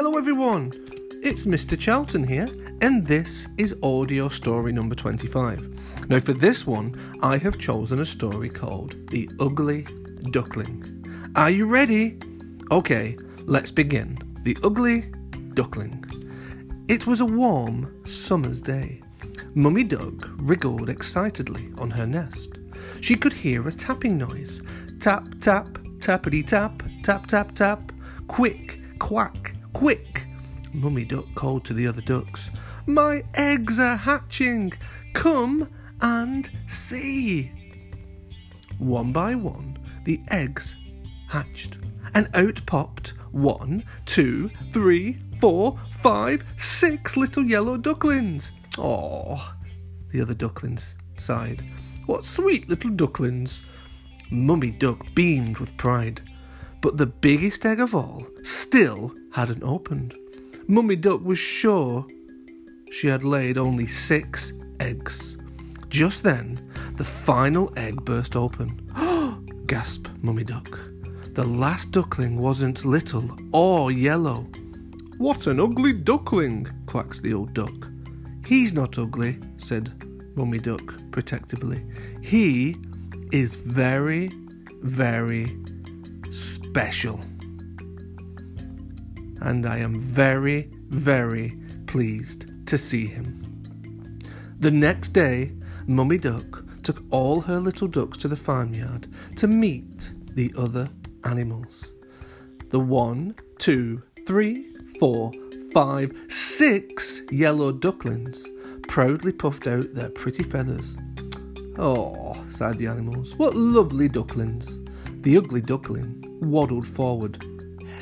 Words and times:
Hello, 0.00 0.16
everyone. 0.16 0.70
It's 1.24 1.44
Mr. 1.44 1.76
Charlton 1.76 2.22
here, 2.22 2.46
and 2.82 3.04
this 3.04 3.48
is 3.56 3.74
audio 3.82 4.28
story 4.28 4.70
number 4.70 4.94
25. 4.94 6.08
Now, 6.08 6.20
for 6.20 6.32
this 6.34 6.64
one, 6.64 6.94
I 7.20 7.36
have 7.36 7.58
chosen 7.58 7.98
a 7.98 8.06
story 8.06 8.48
called 8.48 8.94
The 9.08 9.28
Ugly 9.40 9.88
Duckling. 10.30 11.32
Are 11.34 11.50
you 11.50 11.66
ready? 11.66 12.16
Okay, 12.70 13.18
let's 13.46 13.72
begin. 13.72 14.16
The 14.44 14.56
Ugly 14.62 15.00
Duckling. 15.54 16.04
It 16.86 17.08
was 17.08 17.18
a 17.18 17.26
warm 17.26 18.00
summer's 18.06 18.60
day. 18.60 19.02
Mummy 19.54 19.82
Duck 19.82 20.30
wriggled 20.36 20.90
excitedly 20.90 21.72
on 21.76 21.90
her 21.90 22.06
nest. 22.06 22.50
She 23.00 23.16
could 23.16 23.32
hear 23.32 23.66
a 23.66 23.72
tapping 23.72 24.16
noise 24.16 24.62
tap, 25.00 25.26
tap, 25.40 25.66
tappity 25.98 26.46
tap, 26.46 26.84
tap, 27.02 27.26
tap, 27.26 27.56
tap. 27.56 27.90
Quick, 28.28 28.78
quack, 29.00 29.47
quick. 29.78 30.26
Mummy 30.72 31.04
Duck 31.04 31.24
called 31.36 31.64
to 31.66 31.72
the 31.72 31.86
other 31.86 32.00
ducks. 32.00 32.50
My 32.86 33.22
eggs 33.34 33.78
are 33.78 33.94
hatching. 33.94 34.72
Come 35.12 35.68
and 36.00 36.50
see. 36.66 37.52
One 38.80 39.12
by 39.12 39.36
one, 39.36 39.78
the 40.04 40.20
eggs 40.32 40.74
hatched, 41.28 41.78
and 42.14 42.28
out 42.34 42.60
popped 42.66 43.14
one, 43.30 43.84
two, 44.04 44.50
three, 44.72 45.16
four, 45.40 45.78
five, 45.92 46.44
six 46.56 47.16
little 47.16 47.44
yellow 47.44 47.76
ducklings. 47.76 48.50
Oh, 48.78 49.54
the 50.10 50.20
other 50.20 50.34
ducklings 50.34 50.96
sighed. 51.18 51.62
What 52.06 52.24
sweet 52.24 52.68
little 52.68 52.90
ducklings. 52.90 53.62
Mummy 54.28 54.72
Duck 54.72 55.06
beamed 55.14 55.58
with 55.58 55.76
pride. 55.76 56.20
But 56.80 56.96
the 56.96 57.06
biggest 57.06 57.64
egg 57.66 57.80
of 57.80 57.94
all 57.94 58.26
still 58.42 59.12
hadn't 59.32 59.62
opened. 59.62 60.14
Mummy 60.66 60.96
Duck 60.96 61.24
was 61.24 61.38
sure 61.38 62.06
she 62.90 63.08
had 63.08 63.24
laid 63.24 63.58
only 63.58 63.86
six 63.86 64.52
eggs. 64.80 65.36
Just 65.88 66.22
then, 66.22 66.60
the 66.96 67.04
final 67.04 67.72
egg 67.76 68.04
burst 68.04 68.36
open. 68.36 68.80
gasped 69.66 70.10
Mummy 70.22 70.44
Duck. 70.44 70.78
The 71.34 71.44
last 71.44 71.90
duckling 71.90 72.38
wasn't 72.38 72.84
little 72.84 73.30
or 73.52 73.92
yellow. 73.92 74.46
What 75.18 75.46
an 75.46 75.60
ugly 75.60 75.92
duckling, 75.92 76.68
quacked 76.86 77.22
the 77.22 77.34
old 77.34 77.54
duck. 77.54 77.88
He's 78.46 78.72
not 78.72 78.98
ugly, 78.98 79.38
said 79.56 79.92
Mummy 80.36 80.58
Duck 80.58 80.94
protectively. 81.10 81.84
He 82.22 82.76
is 83.32 83.56
very, 83.56 84.30
very 84.82 85.56
special. 86.78 87.18
And 89.40 89.66
I 89.66 89.78
am 89.78 89.98
very, 89.98 90.70
very 90.90 91.58
pleased 91.88 92.46
to 92.68 92.78
see 92.78 93.04
him. 93.04 94.20
The 94.60 94.70
next 94.70 95.08
day, 95.08 95.54
Mummy 95.88 96.18
Duck 96.18 96.62
took 96.84 97.02
all 97.10 97.40
her 97.40 97.58
little 97.58 97.88
ducks 97.88 98.16
to 98.18 98.28
the 98.28 98.36
farmyard 98.36 99.08
to 99.38 99.48
meet 99.48 100.12
the 100.36 100.54
other 100.56 100.88
animals. 101.24 101.84
The 102.68 102.78
one, 102.78 103.34
two, 103.58 104.00
three, 104.24 104.72
four, 105.00 105.32
five, 105.72 106.12
six 106.28 107.22
yellow 107.32 107.72
ducklings 107.72 108.44
proudly 108.86 109.32
puffed 109.32 109.66
out 109.66 109.94
their 109.94 110.10
pretty 110.10 110.44
feathers. 110.44 110.96
Oh, 111.76 112.36
sighed 112.50 112.78
the 112.78 112.86
animals, 112.86 113.34
what 113.34 113.56
lovely 113.56 114.08
ducklings. 114.08 114.78
The 115.22 115.36
ugly 115.36 115.60
duckling 115.60 116.27
waddled 116.40 116.86
forward. 116.86 117.44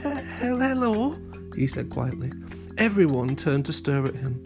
Hello, 0.03 1.17
he 1.55 1.67
said 1.67 1.91
quietly. 1.91 2.33
Everyone 2.79 3.37
turned 3.37 3.67
to 3.67 3.73
stare 3.73 4.05
at 4.05 4.15
him. 4.15 4.43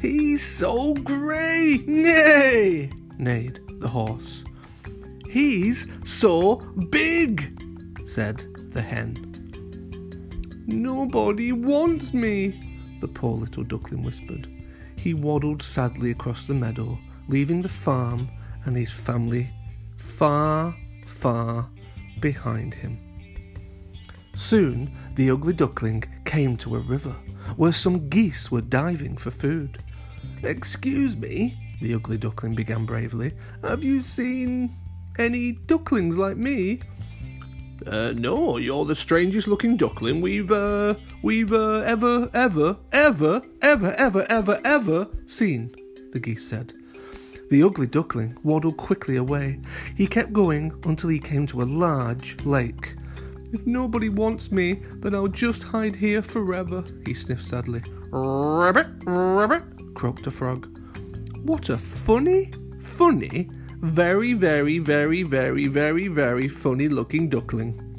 He's 0.00 0.44
so 0.44 0.94
grey! 0.94 1.82
Nay! 1.86 2.90
neighed 3.18 3.60
the 3.80 3.88
horse. 3.88 4.44
He's 5.28 5.86
so 6.04 6.56
big! 6.90 7.60
said 8.06 8.44
the 8.72 8.82
hen. 8.82 9.28
Nobody 10.66 11.52
wants 11.52 12.12
me, 12.12 12.98
the 13.00 13.08
poor 13.08 13.36
little 13.36 13.64
duckling 13.64 14.02
whispered. 14.02 14.48
He 14.96 15.14
waddled 15.14 15.62
sadly 15.62 16.10
across 16.10 16.46
the 16.46 16.54
meadow, 16.54 16.98
leaving 17.28 17.62
the 17.62 17.68
farm 17.68 18.28
and 18.64 18.76
his 18.76 18.90
family 18.92 19.50
far, 19.96 20.76
far 21.06 21.68
behind 22.22 22.72
him. 22.72 22.98
Soon 24.34 24.96
the 25.14 25.30
ugly 25.30 25.52
duckling 25.52 26.02
came 26.24 26.56
to 26.56 26.76
a 26.76 26.78
river 26.78 27.14
where 27.56 27.72
some 27.72 28.08
geese 28.08 28.50
were 28.50 28.62
diving 28.62 29.18
for 29.18 29.30
food. 29.30 29.82
Excuse 30.42 31.16
me, 31.16 31.58
the 31.82 31.94
ugly 31.94 32.16
duckling 32.16 32.54
began 32.54 32.86
bravely. 32.86 33.34
Have 33.62 33.84
you 33.84 34.00
seen 34.00 34.74
any 35.18 35.52
ducklings 35.52 36.16
like 36.16 36.38
me? 36.38 36.80
Uh, 37.86 38.14
no, 38.16 38.58
you're 38.58 38.84
the 38.84 38.94
strangest 38.94 39.48
looking 39.48 39.76
duckling 39.76 40.20
we've, 40.20 40.52
uh, 40.52 40.94
we've, 41.22 41.52
uh, 41.52 41.80
ever, 41.80 42.30
ever, 42.32 42.78
ever, 42.92 43.42
ever, 43.60 43.92
ever, 43.98 44.24
ever, 44.30 44.60
ever 44.64 45.08
seen, 45.26 45.74
the 46.12 46.20
geese 46.20 46.46
said. 46.46 46.72
The 47.52 47.64
ugly 47.64 47.86
duckling 47.86 48.38
waddled 48.42 48.78
quickly 48.78 49.16
away. 49.16 49.60
He 49.94 50.06
kept 50.06 50.32
going 50.32 50.72
until 50.86 51.10
he 51.10 51.18
came 51.18 51.46
to 51.48 51.60
a 51.60 51.64
large 51.64 52.42
lake. 52.46 52.94
If 53.52 53.66
nobody 53.66 54.08
wants 54.08 54.50
me, 54.50 54.80
then 54.94 55.14
I'll 55.14 55.28
just 55.28 55.62
hide 55.62 55.94
here 55.94 56.22
forever, 56.22 56.82
he 57.04 57.12
sniffed 57.12 57.44
sadly. 57.44 57.82
Rabbit, 58.10 58.86
rabbit, 59.04 59.64
croaked 59.92 60.26
a 60.26 60.30
frog. 60.30 60.66
What 61.42 61.68
a 61.68 61.76
funny, 61.76 62.52
funny, 62.80 63.50
very, 63.82 64.32
very, 64.32 64.78
very, 64.78 65.22
very, 65.22 65.66
very, 65.66 66.08
very 66.08 66.48
funny 66.48 66.88
looking 66.88 67.28
duckling. 67.28 67.91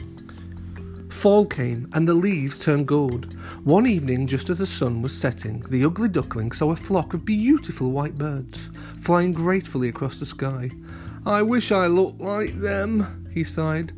Fall 1.24 1.46
came 1.46 1.88
and 1.94 2.06
the 2.06 2.14
leaves 2.14 2.60
turned 2.60 2.86
gold. 2.86 3.34
One 3.64 3.88
evening, 3.88 4.28
just 4.28 4.50
as 4.50 4.58
the 4.58 4.68
sun 4.68 5.02
was 5.02 5.18
setting, 5.18 5.64
the 5.70 5.86
ugly 5.86 6.10
duckling 6.10 6.52
saw 6.52 6.72
a 6.72 6.76
flock 6.76 7.14
of 7.14 7.24
beautiful 7.24 7.92
white 7.92 8.18
birds 8.18 8.70
flying 9.00 9.32
gratefully 9.32 9.88
across 9.88 10.20
the 10.20 10.26
sky. 10.26 10.70
I 11.26 11.42
wish 11.42 11.72
I 11.72 11.88
looked 11.88 12.20
like 12.20 12.60
them, 12.60 13.26
he 13.34 13.46
sighed. 13.46 13.94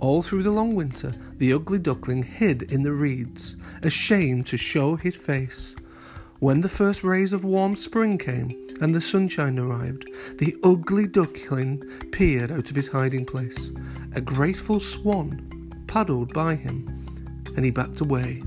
All 0.00 0.20
through 0.20 0.42
the 0.42 0.50
long 0.50 0.74
winter, 0.74 1.14
the 1.38 1.54
ugly 1.54 1.78
duckling 1.78 2.22
hid 2.22 2.64
in 2.64 2.82
the 2.82 2.92
reeds, 2.92 3.56
ashamed 3.80 4.46
to 4.48 4.58
show 4.58 4.96
his 4.96 5.16
face. 5.16 5.74
When 6.40 6.60
the 6.60 6.68
first 6.68 7.02
rays 7.02 7.32
of 7.32 7.42
warm 7.42 7.74
spring 7.76 8.18
came 8.18 8.50
and 8.82 8.94
the 8.94 9.00
sunshine 9.00 9.58
arrived, 9.58 10.10
the 10.36 10.54
ugly 10.62 11.06
duckling 11.06 11.82
peered 12.12 12.52
out 12.52 12.68
of 12.68 12.76
his 12.76 12.88
hiding 12.88 13.24
place. 13.24 13.70
A 14.14 14.20
graceful 14.20 14.78
swan 14.78 15.55
paddled 15.96 16.30
by 16.34 16.54
him, 16.54 16.86
and 17.56 17.64
he 17.64 17.70
backed 17.70 18.02
away, 18.02 18.42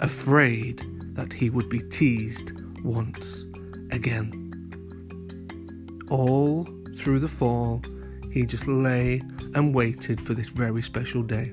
afraid 0.00 0.82
that 1.14 1.32
he 1.32 1.48
would 1.48 1.68
be 1.68 1.78
teased 1.78 2.50
once 2.82 3.44
again. 3.92 4.32
All 6.10 6.66
through 6.96 7.20
the 7.20 7.28
fall, 7.28 7.80
he 8.32 8.44
just 8.44 8.66
lay 8.66 9.22
and 9.54 9.72
waited 9.72 10.20
for 10.20 10.34
this 10.34 10.48
very 10.48 10.82
special 10.82 11.22
day. 11.22 11.52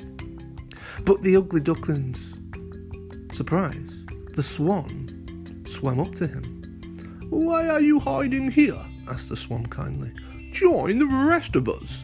But 1.04 1.22
the 1.22 1.36
ugly 1.36 1.62
ducklings, 1.62 2.34
surprise, 3.32 4.04
the 4.34 4.42
swan 4.42 5.64
swam 5.68 6.00
up 6.00 6.16
to 6.16 6.26
him. 6.26 6.44
Why 7.30 7.70
are 7.70 7.82
you 7.82 8.00
hiding 8.00 8.50
here? 8.50 8.84
asked 9.08 9.30
the 9.30 9.38
swan 9.38 9.68
kindly. 9.68 10.12
Join 10.52 10.98
the 10.98 11.06
rest 11.06 11.56
of 11.56 11.70
us. 11.70 12.04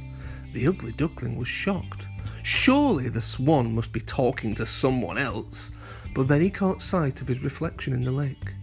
The 0.54 0.68
ugly 0.68 0.92
duckling 0.92 1.38
was 1.38 1.48
shocked. 1.48 2.06
Surely 2.44 3.10
the 3.10 3.22
swan 3.22 3.76
must 3.76 3.92
be 3.92 4.00
talking 4.00 4.56
to 4.56 4.66
someone 4.66 5.18
else. 5.18 5.72
But 6.14 6.28
then 6.28 6.42
he 6.42 6.50
caught 6.50 6.82
sight 6.82 7.22
of 7.22 7.28
his 7.28 7.42
reflection 7.42 7.94
in 7.94 8.04
the 8.04 8.12
lake. 8.12 8.54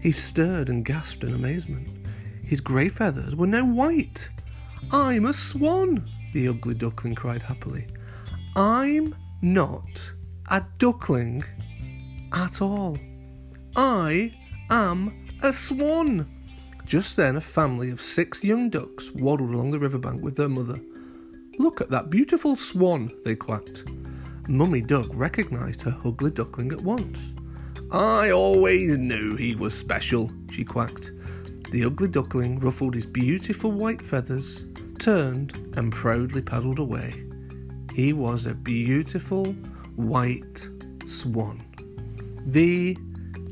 He 0.00 0.12
stirred 0.12 0.68
and 0.68 0.84
gasped 0.84 1.22
in 1.24 1.34
amazement. 1.34 2.06
His 2.44 2.60
grey 2.60 2.88
feathers 2.88 3.34
were 3.34 3.46
now 3.46 3.64
white. 3.64 4.28
I'm 4.90 5.26
a 5.26 5.34
swan, 5.34 6.08
the 6.34 6.48
ugly 6.48 6.74
duckling 6.74 7.14
cried 7.14 7.42
happily. 7.42 7.86
I'm 8.56 9.14
not 9.40 10.12
a 10.50 10.64
duckling 10.78 11.44
at 12.32 12.60
all. 12.60 12.98
I 13.76 14.34
am 14.70 15.28
a 15.42 15.52
swan. 15.52 16.28
Just 16.84 17.16
then, 17.16 17.36
a 17.36 17.40
family 17.40 17.90
of 17.90 18.00
six 18.00 18.44
young 18.44 18.68
ducks 18.68 19.10
waddled 19.12 19.50
along 19.50 19.70
the 19.70 19.78
riverbank 19.78 20.22
with 20.22 20.36
their 20.36 20.48
mother. 20.48 20.78
Look 21.58 21.80
at 21.80 21.90
that 21.90 22.10
beautiful 22.10 22.56
swan, 22.56 23.10
they 23.24 23.36
quacked. 23.36 23.84
Mummy 24.48 24.80
Duck 24.80 25.08
recognised 25.12 25.82
her 25.82 25.96
ugly 26.04 26.30
duckling 26.30 26.72
at 26.72 26.80
once. 26.80 27.32
I 27.90 28.30
always 28.30 28.96
knew 28.98 29.36
he 29.36 29.54
was 29.54 29.74
special, 29.74 30.30
she 30.50 30.64
quacked. 30.64 31.12
The 31.70 31.84
ugly 31.84 32.08
duckling 32.08 32.58
ruffled 32.58 32.94
his 32.94 33.06
beautiful 33.06 33.70
white 33.70 34.02
feathers, 34.02 34.64
turned, 34.98 35.56
and 35.76 35.92
proudly 35.92 36.42
paddled 36.42 36.78
away. 36.78 37.24
He 37.94 38.12
was 38.12 38.46
a 38.46 38.54
beautiful 38.54 39.52
white 39.96 40.68
swan. 41.06 41.62
The 42.46 42.96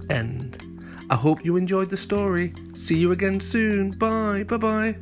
end. 0.09 0.67
I 1.11 1.15
hope 1.17 1.45
you 1.45 1.57
enjoyed 1.57 1.91
the 1.91 1.97
story. 1.97 2.55
See 2.75 2.97
you 2.97 3.13
again 3.13 3.41
soon. 3.41 3.91
Bye. 3.93 4.45
Bye 4.45 4.57
bye. 4.57 4.97